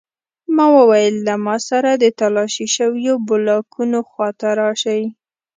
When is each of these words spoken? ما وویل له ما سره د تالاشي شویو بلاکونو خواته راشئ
ما 0.55 0.65
وویل 0.77 1.15
له 1.27 1.35
ما 1.45 1.55
سره 1.69 1.91
د 1.93 2.05
تالاشي 2.19 2.67
شویو 2.75 3.15
بلاکونو 3.27 3.99
خواته 4.09 4.49
راشئ 4.59 5.01